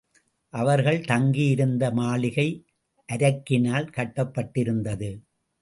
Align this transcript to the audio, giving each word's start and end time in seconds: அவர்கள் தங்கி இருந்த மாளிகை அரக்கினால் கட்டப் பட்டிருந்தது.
அவர்கள் 0.53 0.99
தங்கி 1.01 1.45
இருந்த 1.47 1.91
மாளிகை 1.91 2.47
அரக்கினால் 3.09 3.91
கட்டப் 3.91 4.33
பட்டிருந்தது. 4.33 5.11